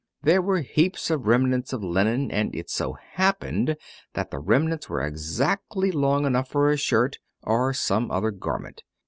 [0.23, 3.77] There were heaps of remnants of linen, and it so happened
[4.15, 8.81] that the remnants were exactly long enough for a shirt, or some other garment.